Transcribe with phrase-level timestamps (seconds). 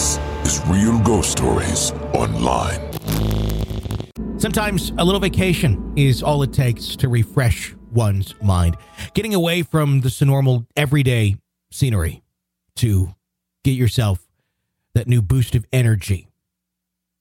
[0.00, 2.80] This is Real Ghost Stories Online.
[4.38, 8.78] Sometimes a little vacation is all it takes to refresh one's mind.
[9.12, 11.36] Getting away from the normal everyday
[11.70, 12.22] scenery
[12.76, 13.14] to
[13.62, 14.26] get yourself
[14.94, 16.28] that new boost of energy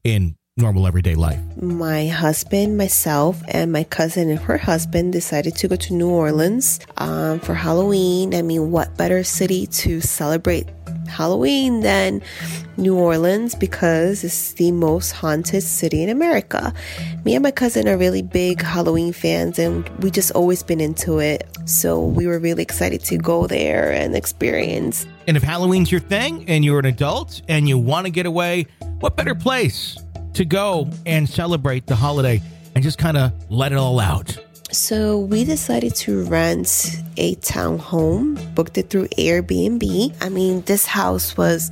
[0.05, 1.39] in normal everyday life.
[1.57, 6.79] My husband, myself, and my cousin and her husband decided to go to New Orleans
[6.97, 8.35] um, for Halloween.
[8.35, 10.67] I mean, what better city to celebrate
[11.09, 12.21] Halloween than
[12.77, 16.73] New Orleans because it's the most haunted city in America.
[17.25, 21.19] Me and my cousin are really big Halloween fans and we just always been into
[21.19, 21.47] it.
[21.65, 25.05] So we were really excited to go there and experience.
[25.27, 28.67] And if Halloween's your thing and you're an adult and you want to get away,
[28.99, 29.97] what better place
[30.33, 32.41] to go and celebrate the holiday
[32.75, 34.37] and just kind of let it all out?
[34.71, 40.13] So we decided to rent a townhome, booked it through Airbnb.
[40.21, 41.71] I mean, this house was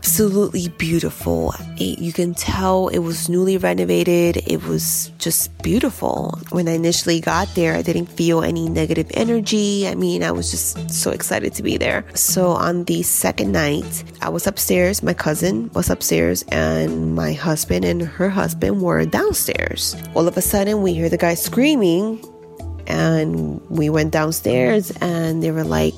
[0.00, 1.54] absolutely beautiful.
[1.76, 4.38] You can tell it was newly renovated.
[4.46, 6.40] It was just beautiful.
[6.52, 9.86] When I initially got there, I didn't feel any negative energy.
[9.86, 12.06] I mean, I was just so excited to be there.
[12.14, 15.02] So on the second night, I was upstairs.
[15.02, 19.94] My cousin was upstairs, and my husband and her husband were downstairs.
[20.14, 22.24] All of a sudden, we hear the guy screaming.
[22.86, 25.94] And we went downstairs and they were like,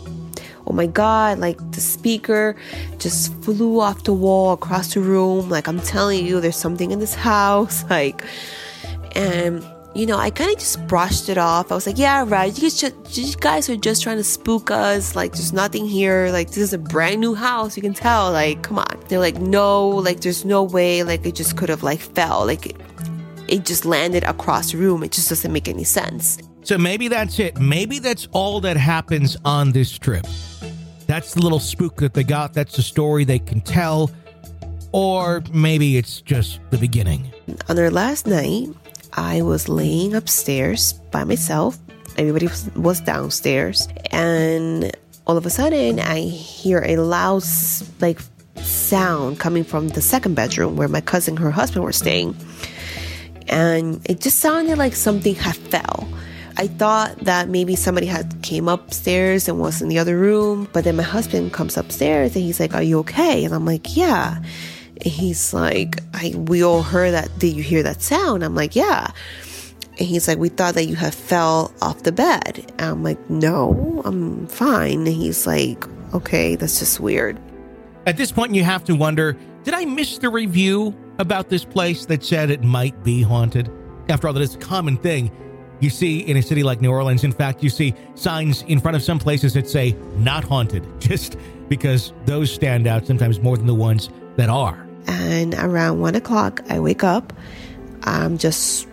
[0.67, 2.57] oh my god like the speaker
[2.99, 6.99] just flew off the wall across the room like i'm telling you there's something in
[6.99, 8.25] this house like
[9.15, 11.71] and you know, I kind of just brushed it off.
[11.71, 12.55] I was like, yeah, right.
[12.55, 15.15] You guys, just, you guys are just trying to spook us.
[15.15, 16.31] Like, there's nothing here.
[16.33, 17.77] Like, this is a brand new house.
[17.77, 18.33] You can tell.
[18.33, 19.05] Like, come on.
[19.09, 21.03] They're like, no, like, there's no way.
[21.03, 22.47] Like, it just could have, like, fell.
[22.47, 22.77] Like, it,
[23.49, 25.03] it just landed across the room.
[25.03, 26.39] It just doesn't make any sense.
[26.65, 27.59] So maybe that's it.
[27.59, 30.27] Maybe that's all that happens on this trip.
[31.07, 32.55] That's the little spook that they got.
[32.55, 34.11] That's the story they can tell.
[34.93, 37.33] Or maybe it's just the beginning.
[37.69, 38.69] On our last night,
[39.15, 41.79] I was laying upstairs by myself.
[42.17, 43.89] Everybody was downstairs.
[44.11, 44.95] And
[45.27, 47.43] all of a sudden, I hear a loud,
[48.01, 48.21] like,
[48.57, 52.37] sound coming from the second bedroom where my cousin and her husband were staying.
[53.49, 56.09] And it just sounded like something had fell.
[56.57, 60.85] I thought that maybe somebody had came upstairs and was in the other room, but
[60.85, 64.39] then my husband comes upstairs and he's like, "Are you okay?" And I'm like, "Yeah."
[65.01, 67.39] And he's like, "I we all heard that.
[67.39, 69.11] Did you hear that sound?" I'm like, "Yeah."
[69.99, 73.19] And he's like, "We thought that you had fell off the bed." And I'm like,
[73.31, 77.39] "No, I'm fine." And he's like, "Okay, that's just weird."
[78.07, 82.05] At this point, you have to wonder, did I miss the review about this place
[82.07, 83.71] that said it might be haunted?
[84.09, 85.31] After all, that is a common thing
[85.83, 87.25] you see in a city like New Orleans.
[87.25, 91.37] In fact, you see signs in front of some places that say not haunted, just
[91.69, 94.87] because those stand out sometimes more than the ones that are.
[95.07, 97.33] And around one o'clock, I wake up.
[98.05, 98.87] I'm just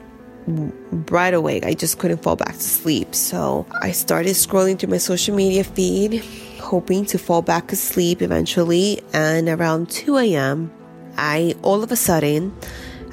[0.47, 1.63] right awake.
[1.63, 3.13] I just couldn't fall back to sleep.
[3.13, 6.23] So I started scrolling through my social media feed,
[6.59, 9.01] hoping to fall back asleep eventually.
[9.13, 10.71] And around 2 a.m.,
[11.17, 12.55] I all of a sudden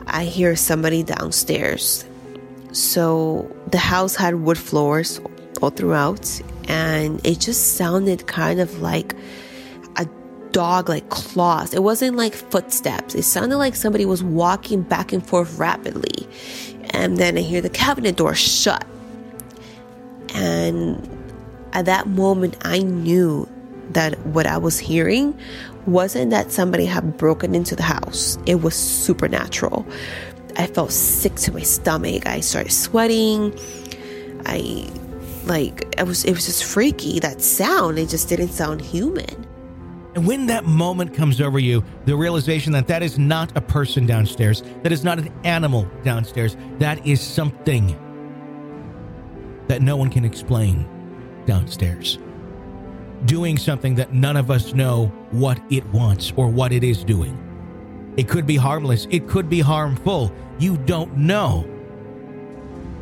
[0.07, 2.07] I hear somebody downstairs
[2.77, 5.19] so the house had wood floors
[5.63, 9.15] all throughout, and it just sounded kind of like
[9.97, 10.07] a
[10.53, 11.73] dog like claws.
[11.73, 13.15] It wasn't like footsteps.
[13.15, 16.29] It sounded like somebody was walking back and forth rapidly.
[16.91, 18.87] And then I hear the cabinet door shut.
[20.35, 21.09] And
[21.73, 23.49] at that moment, I knew
[23.93, 25.39] that what I was hearing
[25.87, 29.87] wasn't that somebody had broken into the house, it was supernatural.
[30.59, 32.27] I felt sick to my stomach.
[32.27, 33.59] I started sweating.
[34.47, 34.89] I
[35.45, 37.99] like it was it was just freaky that sound.
[37.99, 39.47] It just didn't sound human.
[40.15, 44.07] And when that moment comes over you, the realization that that is not a person
[44.07, 47.89] downstairs, that is not an animal downstairs, that is something
[49.69, 50.89] that no one can explain
[51.45, 52.19] downstairs.
[53.27, 57.46] Doing something that none of us know what it wants or what it is doing.
[58.17, 60.33] It could be harmless, it could be harmful.
[60.59, 61.69] You don't know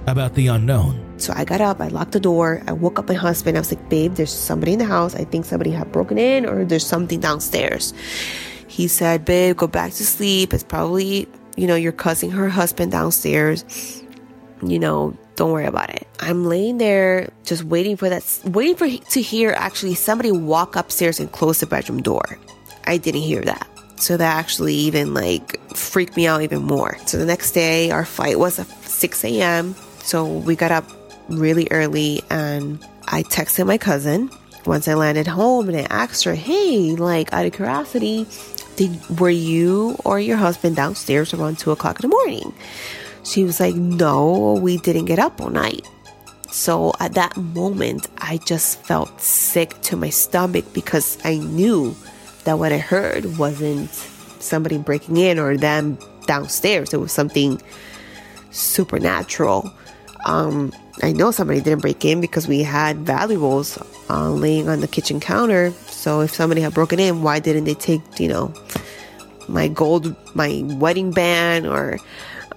[0.06, 1.00] about the unknown.
[1.16, 3.56] So I got up, I locked the door, I woke up my husband.
[3.56, 5.14] I was like, babe, there's somebody in the house.
[5.14, 7.94] I think somebody had broken in or there's something downstairs.
[8.66, 10.52] He said, babe, go back to sleep.
[10.52, 14.02] It's probably, you know, you're cussing her husband downstairs.
[14.62, 16.08] You know, don't worry about it.
[16.20, 21.20] I'm laying there just waiting for that, waiting for to hear actually somebody walk upstairs
[21.20, 22.38] and close the bedroom door.
[22.86, 23.68] I didn't hear that.
[23.96, 26.98] So that actually even like freaked me out even more.
[27.06, 29.74] So the next day, our flight was at 6 a.m.
[29.98, 30.84] So we got up
[31.28, 34.30] really early and I texted my cousin
[34.66, 38.26] once I landed home and I asked her, hey, like out of curiosity,
[38.76, 42.52] did, were you or your husband downstairs around two o'clock in the morning?
[43.24, 45.88] She was like, No, we didn't get up all night.
[46.50, 51.96] So at that moment, I just felt sick to my stomach because I knew
[52.44, 56.92] that what I heard wasn't somebody breaking in or them downstairs.
[56.92, 57.60] It was something
[58.50, 59.72] supernatural.
[60.26, 64.88] Um, I know somebody didn't break in because we had valuables uh, laying on the
[64.88, 65.72] kitchen counter.
[65.86, 68.52] So if somebody had broken in, why didn't they take, you know,
[69.48, 71.98] my gold, my wedding band or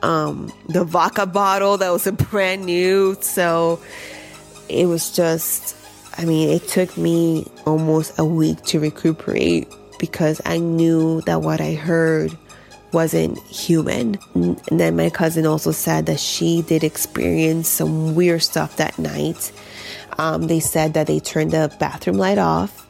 [0.02, 3.18] um, the vodka bottle that was a brand new?
[3.22, 3.80] So
[4.70, 5.77] it was just,
[6.18, 9.68] I mean, it took me almost a week to recuperate
[10.00, 12.36] because I knew that what I heard
[12.92, 14.18] wasn't human.
[14.34, 19.52] And then my cousin also said that she did experience some weird stuff that night.
[20.18, 22.86] Um, they said that they turned the bathroom light off.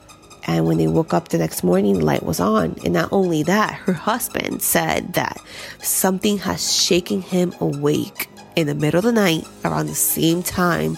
[0.49, 2.77] And when they woke up the next morning, the light was on.
[2.85, 5.37] And not only that, her husband said that
[5.79, 10.97] something has shaken him awake in the middle of the night around the same time